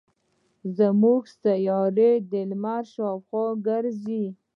[0.77, 4.25] زمونږ سیاره د لمر شاوخوا ګرځي.